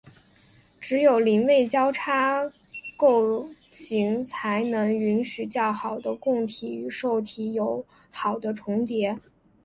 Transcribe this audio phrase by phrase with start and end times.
[0.79, 2.51] 只有邻位交叉
[2.97, 9.19] 构型才能允许较好的供体与受体有好的重叠。